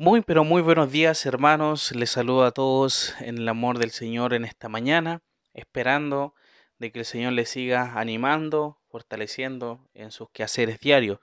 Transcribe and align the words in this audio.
Muy, 0.00 0.20
pero 0.20 0.44
muy 0.44 0.62
buenos 0.62 0.92
días, 0.92 1.26
hermanos. 1.26 1.90
Les 1.90 2.10
saludo 2.10 2.44
a 2.44 2.52
todos 2.52 3.16
en 3.18 3.38
el 3.38 3.48
amor 3.48 3.80
del 3.80 3.90
Señor 3.90 4.32
en 4.32 4.44
esta 4.44 4.68
mañana, 4.68 5.22
esperando 5.54 6.36
de 6.78 6.92
que 6.92 7.00
el 7.00 7.04
Señor 7.04 7.32
les 7.32 7.48
siga 7.48 7.94
animando, 7.98 8.78
fortaleciendo 8.86 9.80
en 9.94 10.12
sus 10.12 10.30
quehaceres 10.30 10.78
diarios. 10.78 11.18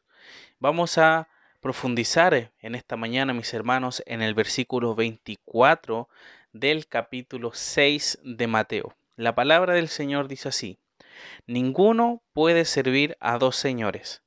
Vamos 0.60 0.98
a 0.98 1.30
profundizar 1.62 2.52
en 2.60 2.76
esta 2.76 2.98
mañana, 2.98 3.34
mis 3.34 3.54
hermanos, 3.54 4.04
en 4.08 4.22
el 4.22 4.34
versículo 4.34 4.94
24 4.94 6.10
del 6.52 6.88
capítulo 6.88 7.52
6 7.54 8.20
de 8.26 8.48
Mateo. 8.48 8.94
La 9.16 9.36
palabra 9.36 9.76
del 9.76 9.88
Señor 9.88 10.28
dice 10.28 10.50
así: 10.50 10.80
Ninguno 11.48 12.24
puede 12.34 12.66
servir 12.66 13.16
a 13.22 13.38
dos 13.38 13.56
señores, 13.56 14.22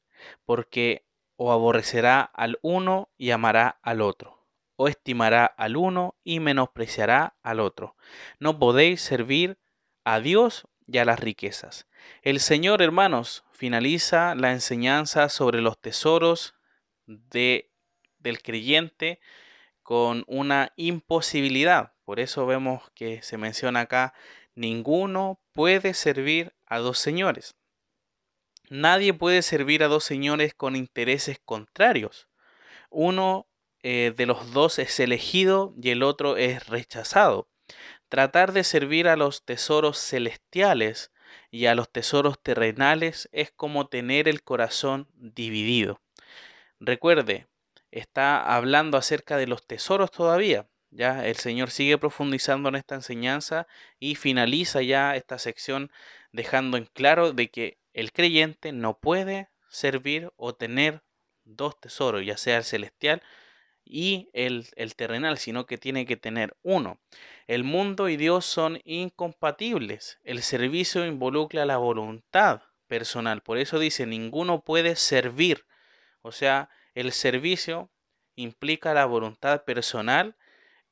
porque 0.46 1.04
o 1.36 1.52
aborrecerá 1.52 2.22
al 2.22 2.58
uno 2.62 3.10
y 3.18 3.32
amará 3.32 3.78
al 3.82 4.00
otro 4.00 4.37
o 4.80 4.86
estimará 4.86 5.44
al 5.44 5.76
uno 5.76 6.14
y 6.22 6.38
menospreciará 6.38 7.36
al 7.42 7.58
otro. 7.58 7.96
No 8.38 8.60
podéis 8.60 9.00
servir 9.00 9.58
a 10.04 10.20
Dios 10.20 10.68
y 10.86 10.98
a 10.98 11.04
las 11.04 11.18
riquezas. 11.18 11.88
El 12.22 12.38
Señor, 12.38 12.80
hermanos, 12.80 13.44
finaliza 13.50 14.36
la 14.36 14.52
enseñanza 14.52 15.30
sobre 15.30 15.60
los 15.62 15.80
tesoros 15.80 16.54
de, 17.06 17.72
del 18.18 18.40
creyente 18.40 19.18
con 19.82 20.22
una 20.28 20.72
imposibilidad. 20.76 21.94
Por 22.04 22.20
eso 22.20 22.46
vemos 22.46 22.88
que 22.94 23.20
se 23.22 23.36
menciona 23.36 23.80
acá, 23.80 24.14
ninguno 24.54 25.40
puede 25.52 25.92
servir 25.92 26.54
a 26.66 26.78
dos 26.78 27.00
señores. 27.00 27.56
Nadie 28.70 29.12
puede 29.12 29.42
servir 29.42 29.82
a 29.82 29.88
dos 29.88 30.04
señores 30.04 30.54
con 30.54 30.76
intereses 30.76 31.40
contrarios. 31.44 32.28
Uno 32.90 33.47
eh, 33.90 34.12
de 34.14 34.26
los 34.26 34.52
dos 34.52 34.78
es 34.78 35.00
elegido 35.00 35.72
y 35.82 35.88
el 35.88 36.02
otro 36.02 36.36
es 36.36 36.66
rechazado. 36.66 37.48
Tratar 38.10 38.52
de 38.52 38.62
servir 38.62 39.08
a 39.08 39.16
los 39.16 39.46
tesoros 39.46 39.96
celestiales 39.96 41.10
y 41.50 41.64
a 41.64 41.74
los 41.74 41.90
tesoros 41.90 42.38
terrenales 42.38 43.30
es 43.32 43.50
como 43.50 43.86
tener 43.86 44.28
el 44.28 44.42
corazón 44.42 45.08
dividido. 45.14 46.02
Recuerde, 46.80 47.46
está 47.90 48.54
hablando 48.54 48.98
acerca 48.98 49.38
de 49.38 49.46
los 49.46 49.66
tesoros 49.66 50.10
todavía. 50.10 50.68
Ya 50.90 51.26
el 51.26 51.36
Señor 51.36 51.70
sigue 51.70 51.96
profundizando 51.96 52.68
en 52.68 52.74
esta 52.74 52.94
enseñanza 52.94 53.66
y 53.98 54.16
finaliza 54.16 54.82
ya 54.82 55.16
esta 55.16 55.38
sección 55.38 55.90
dejando 56.30 56.76
en 56.76 56.84
claro 56.84 57.32
de 57.32 57.48
que 57.48 57.78
el 57.94 58.12
creyente 58.12 58.70
no 58.72 58.98
puede 58.98 59.48
servir 59.70 60.30
o 60.36 60.54
tener 60.54 61.02
dos 61.44 61.80
tesoros, 61.80 62.26
ya 62.26 62.36
sea 62.36 62.58
el 62.58 62.64
celestial 62.64 63.22
y 63.88 64.28
el, 64.32 64.66
terrenal, 64.96 65.38
sino 65.38 65.66
que 65.66 65.78
tiene 65.78 66.04
que 66.04 66.16
tener 66.16 66.56
uno. 66.62 67.00
El 67.46 67.64
mundo 67.64 68.08
y 68.08 68.16
Dios 68.16 68.44
son 68.44 68.80
incompatibles. 68.84 70.18
El 70.24 70.42
servicio 70.42 71.06
involucra 71.06 71.64
la 71.64 71.78
voluntad 71.78 72.62
personal. 72.86 73.42
Por 73.42 73.58
eso 73.58 73.78
dice, 73.78 74.06
ninguno 74.06 74.60
puede 74.60 74.96
servir. 74.96 75.64
O 76.22 76.32
sea, 76.32 76.68
el 76.94 77.12
servicio 77.12 77.90
implica 78.36 78.92
la 78.92 79.06
voluntad 79.06 79.64
personal 79.64 80.36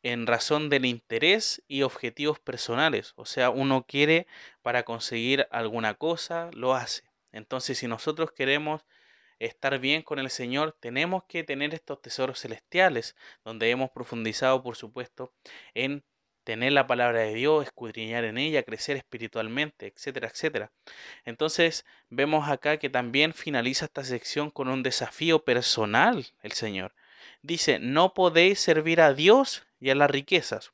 en 0.03 0.27
razón 0.27 0.71
del 0.71 0.87
interés 0.87 1.63
y 1.69 1.83
objetivos 1.83 2.39
personales. 2.39 3.13
O 3.17 3.27
sea, 3.27 3.51
uno 3.51 3.85
quiere 3.87 4.27
para 4.63 4.85
conseguir 4.85 5.47
alguna 5.51 5.95
cosa, 5.95 6.51
lo 6.55 6.75
hace. 6.75 7.03
Entonces, 7.33 7.79
si 7.79 7.89
nosotros 7.89 8.33
queremos 8.33 8.83
estar 9.39 9.79
bien 9.79 10.03
con 10.03 10.19
el 10.19 10.31
Señor, 10.31 10.77
tenemos 10.81 11.25
que 11.25 11.45
tener 11.45 11.75
estos 11.75 12.01
tesoros 12.01 12.41
celestiales, 12.41 13.17
donde 13.45 13.71
hemos 13.71 13.91
profundizado, 13.91 14.63
por 14.63 14.77
supuesto, 14.77 15.33
en 15.75 16.05
tener 16.45 16.73
la 16.73 16.87
palabra 16.87 17.21
de 17.21 17.35
Dios, 17.35 17.65
escudriñar 17.65 18.25
en 18.25 18.39
ella, 18.39 18.63
crecer 18.63 18.97
espiritualmente, 18.97 19.89
etcétera, 19.89 20.29
etcétera. 20.29 20.73
Entonces, 21.25 21.85
vemos 22.09 22.49
acá 22.49 22.79
que 22.79 22.89
también 22.89 23.35
finaliza 23.35 23.87
esta 23.87 24.05
sección 24.05 24.51
con 24.51 24.69
un 24.69 24.85
desafío 24.85 25.45
personal 25.45 26.27
el 26.43 26.53
Señor. 26.53 26.95
Dice, 27.43 27.81
no 27.81 28.15
podéis 28.15 28.61
servir 28.61 29.01
a 29.01 29.13
Dios 29.13 29.67
y 29.81 29.91
a 29.91 29.97
las 29.97 30.11
riquezas 30.11 30.73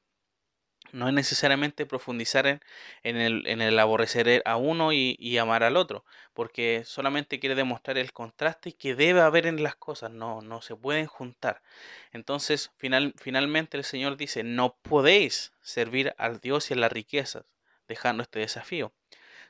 no 0.93 1.09
es 1.09 1.15
necesariamente 1.15 1.87
profundizar 1.87 2.47
en, 2.47 3.17
el, 3.17 3.47
en 3.47 3.63
el, 3.63 3.79
aborrecer 3.79 4.43
a 4.45 4.57
uno 4.57 4.93
y, 4.93 5.39
amar 5.39 5.65
al 5.65 5.77
otro, 5.77 6.05
porque 6.35 6.83
solamente 6.85 7.41
quiere 7.41 7.55
demostrar 7.55 7.99
el 7.99 8.13
contraste 8.13 8.73
que 8.73 8.95
debe 8.95 9.23
haber 9.23 9.47
en 9.47 9.63
las 9.63 9.75
cosas, 9.75 10.11
no, 10.11 10.43
no 10.43 10.63
se 10.63 10.77
pueden 10.77 11.07
juntar. 11.07 11.63
Entonces, 12.13 12.71
final, 12.77 13.15
finalmente 13.17 13.77
el 13.77 13.85
Señor 13.85 14.17
dice, 14.17 14.43
no 14.45 14.77
podéis 14.83 15.53
servir 15.63 16.15
al 16.19 16.41
Dios 16.41 16.71
y 16.71 16.75
a 16.75 16.77
las 16.77 16.93
riquezas, 16.93 17.45
dejando 17.89 18.23
este 18.23 18.41
desafío. 18.41 18.93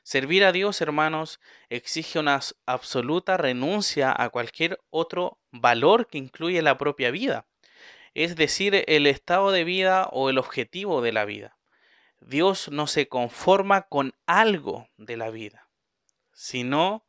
Servir 0.03 0.43
a 0.43 0.51
Dios, 0.51 0.81
hermanos, 0.81 1.39
exige 1.69 2.19
una 2.19 2.39
absoluta 2.65 3.37
renuncia 3.37 4.13
a 4.17 4.29
cualquier 4.29 4.79
otro 4.89 5.39
valor 5.51 6.07
que 6.07 6.17
incluye 6.17 6.61
la 6.61 6.77
propia 6.77 7.11
vida 7.11 7.45
es 8.13 8.35
decir, 8.35 8.83
el 8.87 9.07
estado 9.07 9.51
de 9.51 9.63
vida 9.63 10.07
o 10.11 10.29
el 10.29 10.37
objetivo 10.37 11.01
de 11.01 11.11
la 11.11 11.25
vida. 11.25 11.57
Dios 12.19 12.69
no 12.69 12.87
se 12.87 13.07
conforma 13.07 13.83
con 13.83 14.13
algo 14.25 14.87
de 14.97 15.17
la 15.17 15.29
vida, 15.29 15.67
sino 16.31 17.05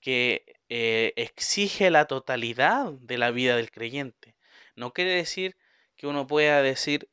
que 0.00 0.60
eh, 0.68 1.12
exige 1.16 1.90
la 1.90 2.06
totalidad 2.06 2.92
de 2.92 3.18
la 3.18 3.30
vida 3.30 3.56
del 3.56 3.70
creyente. 3.70 4.36
No 4.76 4.92
quiere 4.92 5.14
decir 5.14 5.56
que 5.96 6.06
uno 6.06 6.26
pueda 6.26 6.62
decir, 6.62 7.08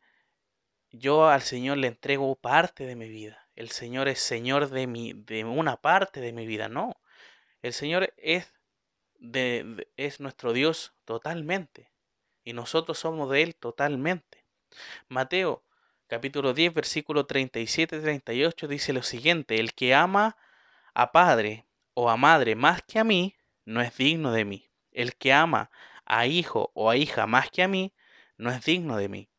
yo 0.92 1.30
al 1.30 1.42
Señor 1.42 1.78
le 1.78 1.88
entrego 1.88 2.36
parte 2.36 2.86
de 2.86 2.96
mi 2.96 3.10
vida. 3.10 3.48
El 3.56 3.70
Señor 3.70 4.08
es 4.08 4.20
Señor 4.20 4.70
de, 4.70 4.88
mi, 4.88 5.14
de 5.14 5.44
una 5.46 5.78
parte 5.78 6.20
de 6.22 6.34
mi 6.34 6.46
vida. 6.46 6.70
No, 6.70 7.00
el 7.62 7.74
Señor 7.74 8.14
es, 8.18 8.54
es 9.98 10.20
nuestro 10.20 10.54
Dios 10.54 10.94
totalmente 11.06 11.90
y 12.50 12.54
nosotros 12.54 12.98
somos 12.98 13.30
de 13.30 13.44
Él 13.44 13.56
totalmente. 13.56 14.44
Mateo 15.08 15.64
capítulo 16.08 16.56
10 16.56 16.74
versículo 16.74 17.28
37-38 17.28 18.68
dice 18.68 18.92
lo 18.92 19.04
siguiente, 19.04 19.60
el 19.60 19.76
que 19.76 19.94
ama 19.94 20.36
a 20.96 21.12
padre 21.12 21.68
o 21.94 22.10
a 22.10 22.18
madre 22.18 22.56
más 22.56 22.82
que 22.82 22.98
a 22.98 23.04
mí, 23.04 23.36
no 23.66 23.82
es 23.82 23.96
digno 23.96 24.32
de 24.32 24.46
mí. 24.46 24.72
El 24.92 25.16
que 25.16 25.32
ama 25.32 25.70
a 26.06 26.26
hijo 26.26 26.72
o 26.74 26.90
a 26.90 26.98
hija 26.98 27.28
más 27.28 27.52
que 27.52 27.62
a 27.62 27.68
mí, 27.68 27.94
no 28.36 28.50
es 28.50 28.66
digno 28.66 28.98
de 28.98 29.10
mí. 29.10 29.30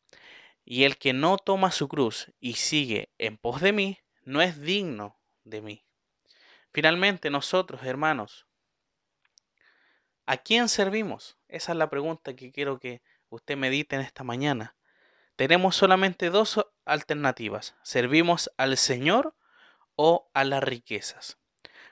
Y 0.63 0.85
el 0.85 0.97
que 0.97 1.11
no 1.11 1.37
toma 1.37 1.71
su 1.71 1.89
cruz 1.89 2.31
y 2.39 2.53
sigue 2.53 3.11
en 3.17 3.35
pos 3.35 3.59
de 3.59 3.73
mí, 3.73 3.99
no 4.23 4.41
es 4.41 4.61
digno 4.61 5.19
de 5.43 5.61
mí. 5.61 5.85
Finalmente 6.71 7.29
nosotros, 7.29 7.83
hermanos, 7.83 8.47
¿A 10.31 10.37
quién 10.37 10.69
servimos? 10.69 11.35
Esa 11.49 11.73
es 11.73 11.77
la 11.77 11.89
pregunta 11.89 12.37
que 12.37 12.53
quiero 12.53 12.79
que 12.79 13.01
usted 13.27 13.57
medite 13.57 13.97
en 13.97 14.01
esta 14.01 14.23
mañana. 14.23 14.77
Tenemos 15.35 15.75
solamente 15.75 16.29
dos 16.29 16.65
alternativas. 16.85 17.75
¿Servimos 17.83 18.49
al 18.55 18.77
Señor 18.77 19.35
o 19.97 20.31
a 20.33 20.45
las 20.45 20.63
riquezas? 20.63 21.37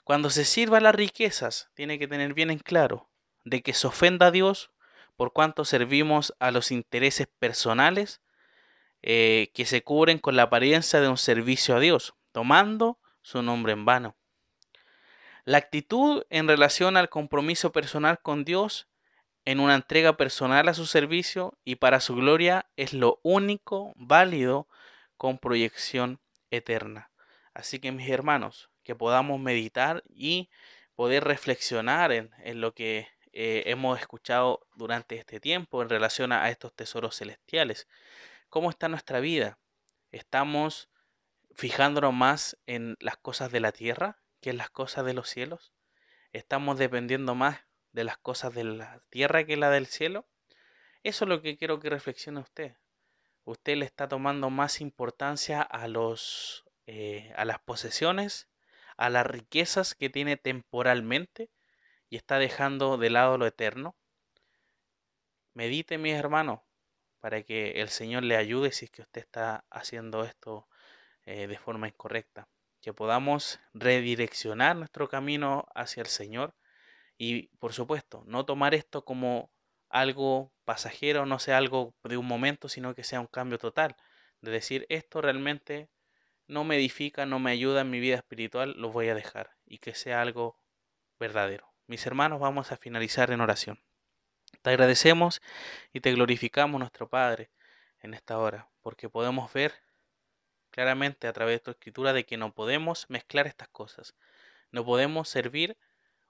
Cuando 0.06 0.30
se 0.30 0.46
sirva 0.46 0.78
a 0.78 0.80
las 0.80 0.96
riquezas, 0.96 1.70
tiene 1.74 2.00
que 2.00 2.08
tener 2.08 2.34
bien 2.34 2.50
en 2.50 2.60
claro 2.60 3.10
de 3.44 3.62
que 3.62 3.74
se 3.74 3.88
ofenda 3.88 4.28
a 4.28 4.32
Dios 4.32 4.72
por 5.18 5.34
cuanto 5.34 5.66
servimos 5.66 6.34
a 6.40 6.52
los 6.52 6.72
intereses 6.72 7.28
personales 7.40 8.22
eh, 9.02 9.52
que 9.54 9.66
se 9.66 9.84
cubren 9.84 10.18
con 10.18 10.38
la 10.38 10.44
apariencia 10.44 11.02
de 11.02 11.10
un 11.10 11.18
servicio 11.18 11.76
a 11.76 11.82
Dios, 11.82 12.14
tomando 12.32 13.00
su 13.22 13.42
nombre 13.42 13.74
en 13.74 13.84
vano. 13.84 14.16
La 15.49 15.57
actitud 15.57 16.28
en 16.29 16.47
relación 16.47 16.96
al 16.96 17.09
compromiso 17.09 17.72
personal 17.72 18.19
con 18.22 18.46
Dios 18.46 18.87
en 19.46 19.59
una 19.59 19.73
entrega 19.73 20.16
personal 20.16 20.69
a 20.69 20.75
su 20.75 20.85
servicio 20.85 21.57
y 21.66 21.78
para 21.78 22.01
su 22.01 22.13
gloria 22.13 22.69
es 22.75 22.93
lo 22.93 23.19
único 23.23 23.91
válido 23.96 24.67
con 25.17 25.40
proyección 25.40 26.22
eterna. 26.51 27.09
Así 27.55 27.79
que 27.79 27.91
mis 27.91 28.07
hermanos, 28.11 28.69
que 28.84 28.93
podamos 28.93 29.40
meditar 29.40 30.03
y 30.07 30.51
poder 30.93 31.23
reflexionar 31.23 32.11
en, 32.11 32.29
lo 32.61 32.75
que 32.75 33.07
eh, 33.34 33.63
hemos 33.66 33.99
escuchado 33.99 34.67
durante 34.75 35.16
este 35.16 35.40
tiempo 35.40 35.81
en 35.81 35.90
relación 35.90 36.31
a 36.31 36.47
estos 36.51 36.75
tesoros 36.75 37.17
celestiales. 37.17 37.87
¿Cómo 38.49 38.69
está 38.69 38.87
nuestra 38.87 39.19
vida? 39.19 39.57
¿Estamos 40.11 40.91
fijándonos 41.55 42.13
más 42.13 42.55
en 42.67 42.97
las 42.99 43.17
cosas 43.17 43.51
de 43.51 43.61
la 43.61 43.72
tierra 43.72 44.19
que 44.40 44.53
las 44.53 44.70
cosas 44.70 45.06
de 45.06 45.14
los 45.14 45.30
cielos? 45.30 45.74
¿Estamos 46.34 46.78
dependiendo 46.78 47.36
más 47.36 47.59
de 47.91 48.03
las 48.03 48.18
cosas 48.18 48.53
de 48.53 48.64
la 48.64 49.02
tierra 49.09 49.46
que 49.46 49.58
la 49.58 49.70
del 49.70 49.88
cielo? 49.88 50.28
Eso 51.03 51.26
es 51.26 51.30
lo 51.30 51.41
que 51.41 51.58
quiero 51.58 51.80
que 51.80 51.90
reflexione 51.90 52.40
usted. 52.40 52.76
Usted 53.46 53.78
le 53.78 53.86
está 53.86 54.08
tomando 54.08 54.50
más 54.50 54.82
importancia 54.82 55.62
a 55.62 55.88
los 55.88 56.66
eh, 56.91 57.32
a 57.36 57.46
las 57.46 57.59
posesiones, 57.59 58.50
a 58.97 59.12
las 59.12 59.26
riquezas 59.26 59.94
que 59.94 60.09
tiene 60.09 60.38
temporalmente 60.38 61.52
y 62.09 62.16
está 62.16 62.40
dejando 62.40 62.97
de 62.97 63.12
lado 63.12 63.38
lo 63.38 63.46
eterno. 63.46 63.96
Medite, 65.53 66.00
mis 66.00 66.16
hermanos, 66.16 66.62
para 67.20 67.44
que 67.44 67.82
el 67.82 67.90
Señor 67.90 68.24
le 68.24 68.38
ayude 68.38 68.72
si 68.72 68.85
es 68.85 68.92
que 68.92 69.03
usted 69.03 69.22
está 69.22 69.66
haciendo 69.70 70.24
esto 70.24 70.68
eh, 71.26 71.46
de 71.46 71.59
forma 71.59 71.88
incorrecta. 71.88 72.47
Que 72.81 72.93
podamos 72.93 73.59
redireccionar 73.73 74.76
nuestro 74.76 75.09
camino 75.09 75.67
hacia 75.76 76.02
el 76.02 76.08
Señor 76.08 76.55
y, 77.17 77.47
por 77.58 77.73
supuesto, 77.73 78.23
no 78.26 78.46
tomar 78.46 78.73
esto 78.73 79.03
como 79.03 79.52
algo 79.90 80.53
pasajero, 80.66 81.26
no 81.26 81.40
sea 81.40 81.58
algo 81.58 81.96
de 82.03 82.17
un 82.17 82.26
momento, 82.26 82.70
sino 82.70 82.96
que 82.96 83.03
sea 83.03 83.20
un 83.20 83.28
cambio 83.28 83.58
total. 83.58 83.96
De 84.41 84.52
decir, 84.52 84.85
esto 84.90 85.22
realmente 85.22 85.90
no 86.47 86.64
me 86.64 86.78
edifica, 86.78 87.26
no 87.26 87.40
me 87.40 87.52
ayuda 87.52 87.81
en 87.81 87.90
mi 87.90 87.99
vida 87.99 88.16
espiritual, 88.16 88.73
lo 88.78 88.91
voy 88.91 89.09
a 89.09 89.16
dejar 89.16 89.52
y 89.66 89.79
que 89.79 89.93
sea 89.93 90.22
algo 90.22 90.58
verdadero. 91.20 91.72
Mis 91.87 92.05
hermanos, 92.05 92.40
vamos 92.40 92.72
a 92.72 92.78
finalizar 92.78 93.32
en 93.32 93.41
oración. 93.41 93.79
Te 94.61 94.70
agradecemos 94.72 95.41
y 95.93 96.02
te 96.02 96.11
glorificamos, 96.14 96.79
nuestro 96.79 97.09
Padre, 97.09 97.52
en 98.02 98.14
esta 98.14 98.37
hora, 98.37 98.70
porque 98.82 99.09
podemos 99.09 99.52
ver 99.53 99.73
claramente 100.72 101.28
a 101.28 101.34
través 101.34 101.56
de 101.58 101.60
tu 101.60 101.72
escritura 101.72 102.14
de 102.14 102.26
que 102.26 102.38
no 102.38 102.54
podemos 102.54 103.06
mezclar 103.10 103.48
estas 103.48 103.70
cosas. 103.70 104.16
No 104.72 104.86
podemos 104.86 105.30
servir 105.30 105.78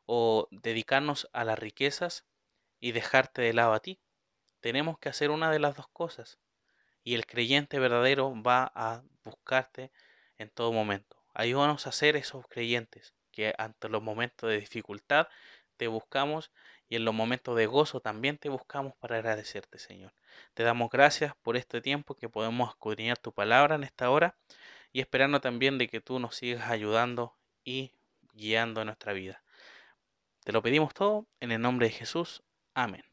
o 0.05 0.47
dedicarnos 0.51 1.29
a 1.33 1.43
las 1.43 1.59
riquezas 1.59 2.25
y 2.79 2.93
dejarte 2.93 3.41
de 3.41 3.53
lado 3.53 3.73
a 3.73 3.79
ti. 3.79 3.99
Tenemos 4.61 4.97
que 4.99 5.09
hacer 5.09 5.29
una 5.31 5.51
de 5.51 5.59
las 5.59 5.75
dos 5.75 5.87
cosas. 5.89 6.39
Y 7.03 7.15
el 7.15 7.25
creyente 7.25 7.79
verdadero 7.79 8.33
va 8.41 8.71
a 8.75 9.03
buscarte 9.23 9.91
en 10.37 10.49
todo 10.49 10.71
momento. 10.71 11.23
Ayúdanos 11.33 11.87
a 11.87 11.91
ser 11.91 12.15
esos 12.15 12.47
creyentes 12.47 13.13
que 13.31 13.53
ante 13.57 13.89
los 13.89 14.01
momentos 14.01 14.49
de 14.49 14.59
dificultad 14.59 15.27
te 15.77 15.87
buscamos 15.87 16.51
y 16.89 16.95
en 16.95 17.05
los 17.05 17.13
momentos 17.13 17.55
de 17.55 17.67
gozo 17.67 18.01
también 18.01 18.37
te 18.37 18.49
buscamos 18.49 18.95
para 18.97 19.17
agradecerte, 19.17 19.77
Señor. 19.77 20.11
Te 20.55 20.63
damos 20.63 20.89
gracias 20.89 21.33
por 21.43 21.55
este 21.55 21.81
tiempo 21.81 22.15
que 22.15 22.29
podemos 22.29 22.69
escudriñar 22.69 23.17
tu 23.17 23.31
palabra 23.31 23.75
en 23.75 23.83
esta 23.83 24.09
hora 24.09 24.35
y 24.91 24.99
esperando 24.99 25.39
también 25.39 25.77
de 25.77 25.87
que 25.87 26.01
tú 26.01 26.19
nos 26.19 26.35
sigas 26.35 26.69
ayudando 26.69 27.37
y 27.63 27.93
guiando 28.33 28.83
nuestra 28.83 29.13
vida. 29.13 29.43
Te 30.43 30.51
lo 30.51 30.63
pedimos 30.63 30.93
todo 30.93 31.27
en 31.39 31.51
el 31.51 31.61
nombre 31.61 31.87
de 31.87 31.93
Jesús. 31.93 32.43
Amén. 32.73 33.08